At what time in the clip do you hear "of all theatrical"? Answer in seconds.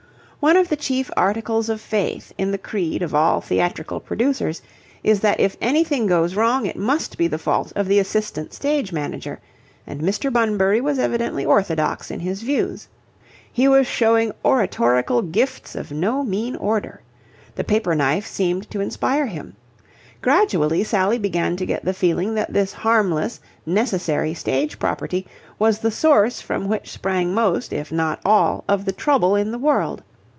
3.03-3.99